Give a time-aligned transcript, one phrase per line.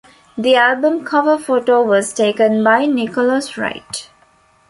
[0.35, 4.09] The album cover photo was taken by Nicholas Wright.